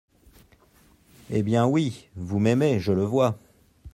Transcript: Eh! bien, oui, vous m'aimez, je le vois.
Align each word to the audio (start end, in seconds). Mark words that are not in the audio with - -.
Eh! 1.29 1.43
bien, 1.43 1.67
oui, 1.67 2.07
vous 2.15 2.39
m'aimez, 2.39 2.79
je 2.79 2.91
le 2.91 3.03
vois. 3.03 3.37